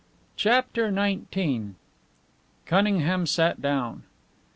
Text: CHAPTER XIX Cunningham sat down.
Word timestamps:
CHAPTER 0.35 0.89
XIX 0.91 1.75
Cunningham 2.65 3.27
sat 3.27 3.61
down. 3.61 4.01